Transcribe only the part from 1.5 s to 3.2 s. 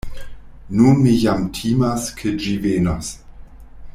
timas ke ĝi venos.